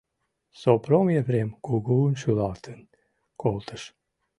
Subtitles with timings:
[0.61, 2.79] Сопром Епрем кугун шӱлалтен
[3.41, 3.83] колтыш.